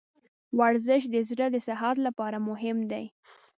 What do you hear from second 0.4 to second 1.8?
ورزش د زړه د